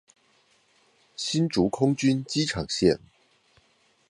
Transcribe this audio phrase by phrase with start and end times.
[1.15, 2.99] 新竹空軍機場線